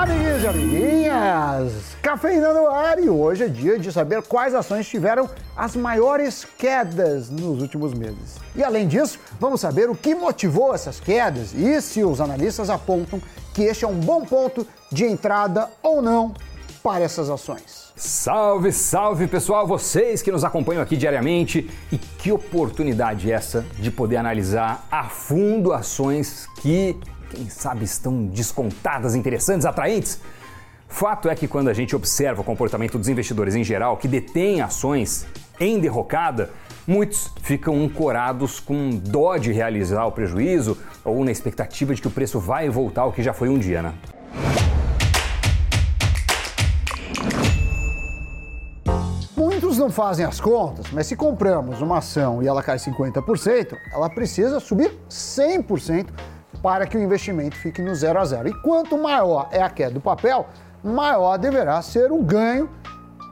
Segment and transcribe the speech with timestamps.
[0.00, 5.28] Amiguinhos e amiguinhas, cafeína no ar e hoje é dia de saber quais ações tiveram
[5.54, 8.36] as maiores quedas nos últimos meses.
[8.56, 13.20] E além disso, vamos saber o que motivou essas quedas e se os analistas apontam
[13.52, 16.32] que este é um bom ponto de entrada ou não
[16.82, 17.92] para essas ações.
[17.94, 24.16] Salve, salve pessoal, vocês que nos acompanham aqui diariamente e que oportunidade essa de poder
[24.16, 26.98] analisar a fundo ações que
[27.30, 30.20] quem sabe estão descontadas, interessantes, atraentes?
[30.88, 34.60] Fato é que quando a gente observa o comportamento dos investidores em geral que detêm
[34.60, 35.24] ações
[35.58, 36.50] em derrocada,
[36.86, 42.10] muitos ficam ancorados com dó de realizar o prejuízo ou na expectativa de que o
[42.10, 43.94] preço vai voltar ao que já foi um dia, né?
[49.36, 54.10] Muitos não fazem as contas, mas se compramos uma ação e ela cai 50%, ela
[54.10, 56.08] precisa subir 100%
[56.62, 58.48] para que o investimento fique no zero a zero.
[58.48, 60.46] E quanto maior é a queda do papel,
[60.82, 62.68] maior deverá ser o ganho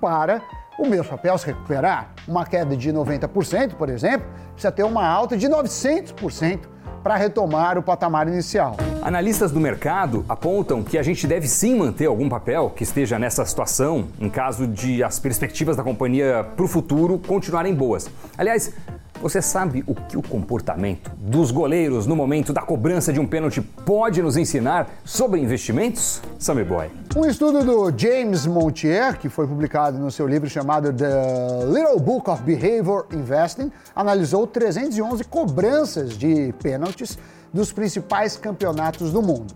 [0.00, 0.42] para
[0.78, 2.12] o mesmo papel se recuperar.
[2.28, 6.60] Uma queda de 90%, por exemplo, precisa ter uma alta de 900%
[7.02, 8.76] para retomar o patamar inicial.
[9.00, 13.44] Analistas do mercado apontam que a gente deve sim manter algum papel que esteja nessa
[13.44, 18.10] situação em caso de as perspectivas da companhia para o futuro continuarem boas.
[18.36, 18.72] Aliás,
[19.20, 23.60] você sabe o que o comportamento dos goleiros no momento da cobrança de um pênalti
[23.60, 26.20] pode nos ensinar sobre investimentos?
[26.38, 26.90] Sammy Boy.
[27.16, 32.28] Um estudo do James Montier, que foi publicado no seu livro chamado The Little Book
[32.30, 37.18] of Behavior Investing, analisou 311 cobranças de pênaltis
[37.52, 39.54] dos principais campeonatos do mundo.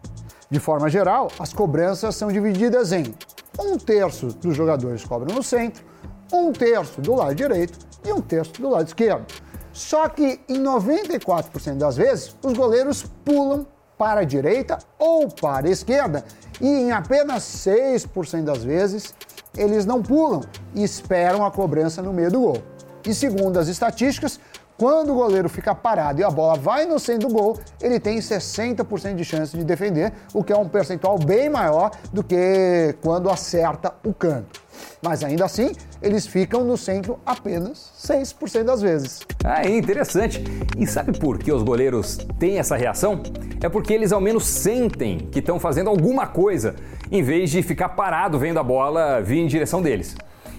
[0.50, 3.14] De forma geral, as cobranças são divididas em
[3.58, 5.84] um terço dos jogadores cobram no centro,
[6.32, 9.26] um terço do lado direito e um terço do lado esquerdo.
[9.72, 15.70] Só que em 94% das vezes, os goleiros pulam para a direita ou para a
[15.70, 16.24] esquerda,
[16.60, 19.14] e em apenas 6% das vezes,
[19.56, 20.42] eles não pulam
[20.74, 22.62] e esperam a cobrança no meio do gol.
[23.06, 24.38] E segundo as estatísticas,
[24.80, 28.18] quando o goleiro fica parado e a bola vai no centro do gol, ele tem
[28.18, 33.28] 60% de chance de defender, o que é um percentual bem maior do que quando
[33.28, 34.62] acerta o canto.
[35.02, 39.20] Mas ainda assim, eles ficam no centro apenas 6% das vezes.
[39.44, 40.42] Ah, interessante.
[40.78, 43.22] E sabe por que os goleiros têm essa reação?
[43.62, 46.76] É porque eles ao menos sentem que estão fazendo alguma coisa,
[47.10, 50.16] em vez de ficar parado vendo a bola vir em direção deles.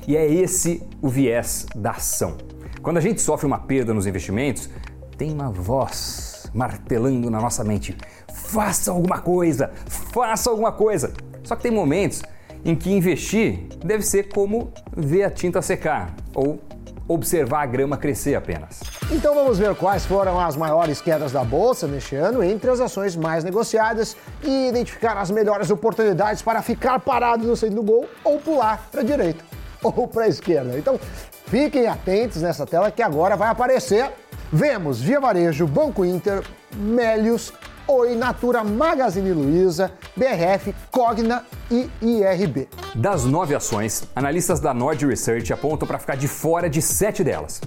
[0.07, 2.37] E é esse o viés da ação.
[2.81, 4.69] Quando a gente sofre uma perda nos investimentos,
[5.17, 7.95] tem uma voz martelando na nossa mente:
[8.33, 11.13] faça alguma coisa, faça alguma coisa.
[11.43, 12.23] Só que tem momentos
[12.63, 16.59] em que investir deve ser como ver a tinta secar ou
[17.07, 18.79] observar a grama crescer apenas.
[19.11, 23.15] Então vamos ver quais foram as maiores quedas da bolsa neste ano entre as ações
[23.15, 28.39] mais negociadas e identificar as melhores oportunidades para ficar parado no centro do gol ou
[28.39, 29.43] pular para a direita
[29.83, 30.77] ou para a esquerda.
[30.77, 30.99] Então
[31.47, 34.09] fiquem atentos nessa tela que agora vai aparecer.
[34.53, 36.43] Vemos Via Varejo, Banco Inter,
[36.75, 37.53] Melios,
[37.93, 42.69] Oi, Natura, Magazine Luiza, BRF, Cogna e IRB.
[42.95, 47.59] Das nove ações, analistas da Nord Research apontam para ficar de fora de sete delas.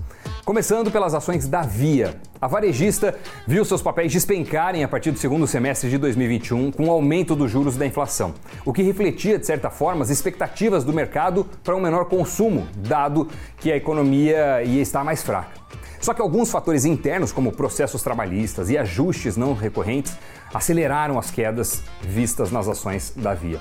[0.43, 2.19] Começando pelas ações da Via.
[2.41, 3.15] A varejista
[3.47, 7.51] viu seus papéis despencarem a partir do segundo semestre de 2021 com o aumento dos
[7.51, 8.33] juros da inflação,
[8.65, 13.29] o que refletia, de certa forma, as expectativas do mercado para um menor consumo, dado
[13.59, 15.53] que a economia ia estar mais fraca.
[16.05, 20.15] Só que alguns fatores internos, como processos trabalhistas e ajustes não recorrentes,
[20.53, 23.59] aceleraram as quedas vistas nas ações da Via.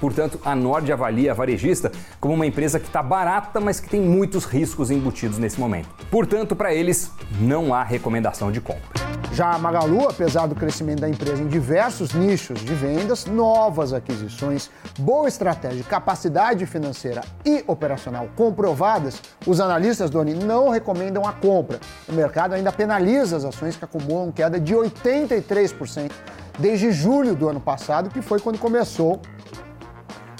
[0.00, 4.00] Portanto, a Nord avalia a varejista como uma empresa que está barata, mas que tem
[4.00, 5.90] muitos riscos embutidos nesse momento.
[6.10, 9.01] Portanto, para eles, não há recomendação de compra.
[9.32, 14.68] Já a Magalu, apesar do crescimento da empresa em diversos nichos de vendas, novas aquisições,
[14.98, 21.80] boa estratégia, capacidade financeira e operacional comprovadas, os analistas, Doni, não recomendam a compra.
[22.06, 26.12] O mercado ainda penaliza as ações que acumulam queda de 83%
[26.58, 29.18] desde julho do ano passado, que foi quando começou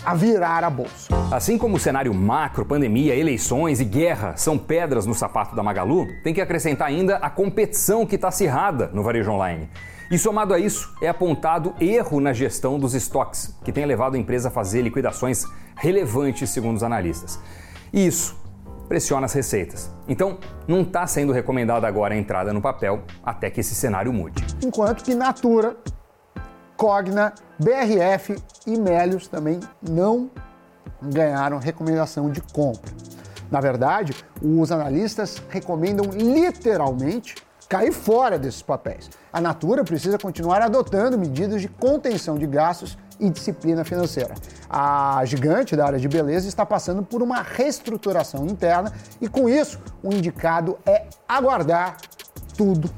[0.05, 1.09] a virar a bolsa.
[1.31, 6.07] Assim como o cenário macro, pandemia, eleições e guerra são pedras no sapato da Magalu,
[6.23, 9.69] tem que acrescentar ainda a competição que está acirrada no varejo online.
[10.11, 14.19] E somado a isso, é apontado erro na gestão dos estoques, que tem levado a
[14.19, 17.41] empresa a fazer liquidações relevantes, segundo os analistas.
[17.93, 18.37] E isso
[18.89, 19.91] pressiona as receitas.
[20.07, 20.37] Então,
[20.69, 24.45] não está sendo recomendada agora a entrada no papel até que esse cenário mude.
[24.63, 25.77] Enquanto que Natura
[26.77, 28.37] Cogna, BRF
[28.67, 30.29] e Melios também não
[31.01, 32.91] ganharam recomendação de compra.
[33.49, 37.37] Na verdade, os analistas recomendam literalmente
[37.69, 39.09] cair fora desses papéis.
[39.33, 44.35] A Natura precisa continuar adotando medidas de contenção de gastos e disciplina financeira.
[44.69, 49.79] A gigante da área de beleza está passando por uma reestruturação interna e, com isso,
[50.03, 51.97] o indicado é aguardar
[52.57, 52.91] tudo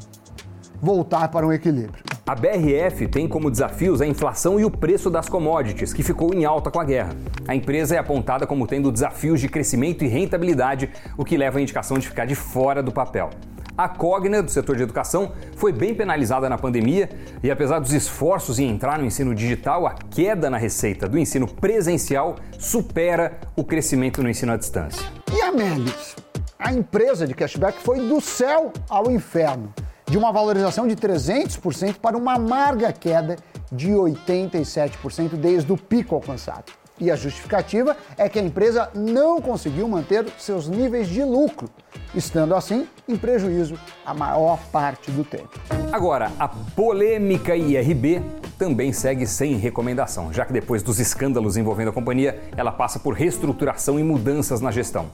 [0.81, 2.14] voltar para um equilíbrio.
[2.27, 6.47] A BRF tem como desafios a inflação e o preço das commodities, que ficou em
[6.47, 7.15] alta com a guerra.
[7.47, 10.89] A empresa é apontada como tendo desafios de crescimento e rentabilidade,
[11.19, 13.29] o que leva à indicação de ficar de fora do papel.
[13.77, 17.11] A Cogna, do setor de educação, foi bem penalizada na pandemia
[17.43, 21.47] e, apesar dos esforços em entrar no ensino digital, a queda na receita do ensino
[21.47, 25.07] presencial supera o crescimento no ensino à distância.
[25.31, 26.17] E a Melis?
[26.59, 29.75] A empresa de cashback foi do céu ao inferno
[30.15, 33.35] de uma valorização de 300% para uma amarga queda
[33.73, 36.73] de 87% desde o pico alcançado.
[37.01, 41.69] E a justificativa é que a empresa não conseguiu manter seus níveis de lucro,
[42.15, 43.77] estando assim em prejuízo
[44.07, 45.51] a maior parte do tempo.
[45.91, 48.23] Agora, a polêmica IRB
[48.57, 53.15] também segue sem recomendação, já que depois dos escândalos envolvendo a companhia, ela passa por
[53.15, 55.11] reestruturação e mudanças na gestão.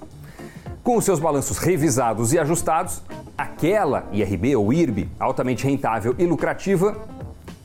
[0.83, 3.03] Com os seus balanços revisados e ajustados,
[3.41, 6.95] aquela IRB ou IRB, altamente rentável e lucrativa,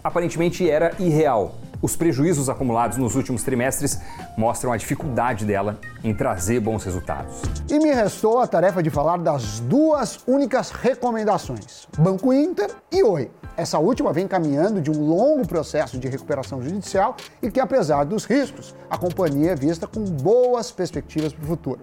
[0.01, 1.55] aparentemente era irreal.
[1.81, 3.99] Os prejuízos acumulados nos últimos trimestres
[4.37, 7.41] mostram a dificuldade dela em trazer bons resultados.
[7.69, 13.29] E me restou a tarefa de falar das duas únicas recomendações: Banco Inter e Oi.
[13.57, 18.23] Essa última vem caminhando de um longo processo de recuperação judicial e que, apesar dos
[18.23, 21.81] riscos, a companhia é vista com boas perspectivas para o futuro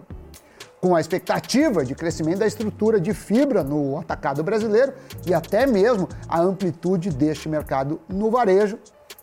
[0.82, 4.92] com a expectativa de crescimento da estrutura de fibra no atacado brasileiro
[5.24, 8.80] e até mesmo a amplitude deste mercado no varejo,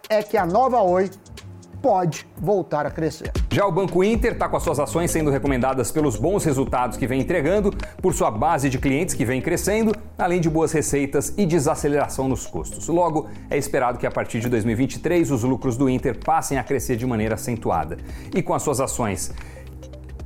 [0.09, 1.11] é que a nova Oi
[1.81, 3.31] pode voltar a crescer.
[3.51, 7.07] Já o Banco Inter está com as suas ações sendo recomendadas pelos bons resultados que
[7.07, 11.45] vem entregando, por sua base de clientes que vem crescendo, além de boas receitas e
[11.45, 12.87] desaceleração nos custos.
[12.87, 16.95] Logo, é esperado que a partir de 2023 os lucros do Inter passem a crescer
[16.95, 17.97] de maneira acentuada.
[18.33, 19.33] E com as suas ações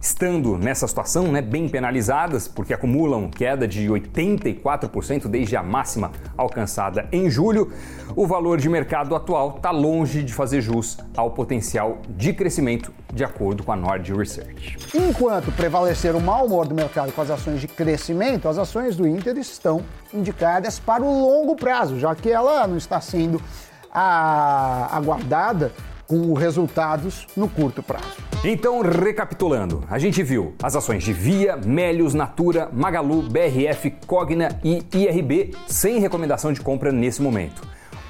[0.04, 7.08] estando nessa situação, né, bem penalizadas, porque acumulam queda de 84% desde a máxima alcançada
[7.10, 7.72] em julho,
[8.14, 13.24] o valor de mercado atual está longe de fazer jus ao potencial de crescimento, de
[13.24, 14.78] acordo com a Nord Research.
[14.94, 19.08] Enquanto prevalecer o mau humor do mercado com as ações de crescimento, as ações do
[19.08, 23.42] Inter estão indicadas para o longo prazo, já que ela não está sendo
[23.90, 25.72] aguardada
[26.14, 28.06] com resultados no curto prazo.
[28.44, 34.84] Então, recapitulando, a gente viu as ações de Via, Melius, Natura, Magalu, BRF, Cogna e
[34.94, 37.64] IRB sem recomendação de compra nesse momento.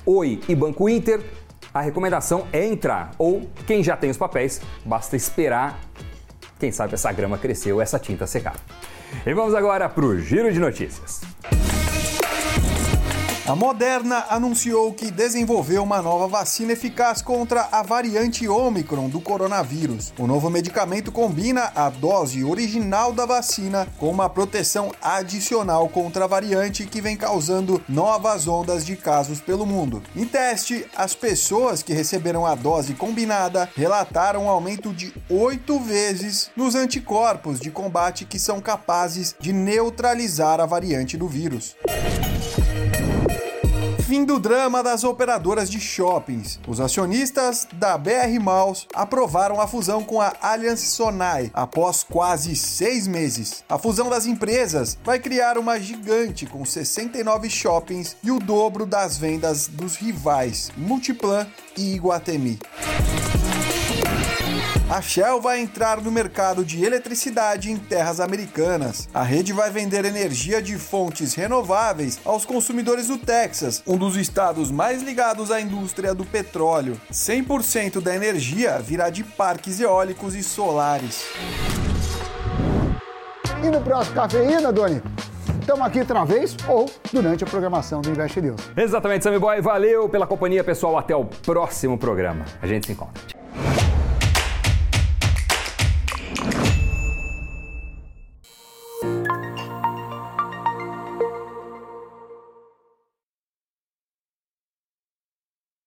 [0.06, 1.22] Oi e Banco Inter,
[1.74, 5.80] a recomendação é entrar, ou quem já tem os papéis, basta esperar,
[6.60, 8.58] quem sabe essa grama cresceu, essa tinta secar.
[9.26, 11.22] E vamos agora para o Giro de Notícias.
[13.46, 20.14] A Moderna anunciou que desenvolveu uma nova vacina eficaz contra a variante Omicron do coronavírus.
[20.18, 26.28] O novo medicamento combina a dose original da vacina com uma proteção adicional contra a
[26.28, 30.02] variante que vem causando novas ondas de casos pelo mundo.
[30.16, 36.50] Em teste, as pessoas que receberam a dose combinada relataram um aumento de oito vezes
[36.56, 41.76] nos anticorpos de combate que são capazes de neutralizar a variante do vírus.
[44.14, 46.60] Fim do drama das operadoras de shoppings.
[46.68, 53.08] Os acionistas da BR Malls aprovaram a fusão com a Allianz Sonai após quase seis
[53.08, 53.64] meses.
[53.68, 59.18] A fusão das empresas vai criar uma gigante com 69 shoppings e o dobro das
[59.18, 62.60] vendas dos rivais Multiplan e Iguatemi.
[64.94, 69.10] A Shell vai entrar no mercado de eletricidade em terras americanas.
[69.12, 74.70] A rede vai vender energia de fontes renováveis aos consumidores do Texas, um dos estados
[74.70, 77.02] mais ligados à indústria do petróleo.
[77.12, 81.26] 100% da energia virá de parques eólicos e solares.
[83.64, 85.02] E no próximo Cafeína, Doni?
[85.60, 88.62] Estamos aqui outra vez ou durante a programação do Invest News.
[88.78, 89.60] Exatamente, Sammy Boy.
[89.60, 91.00] Valeu pela companhia, pessoal.
[91.00, 92.46] Até o próximo programa.
[92.62, 93.43] A gente se encontra.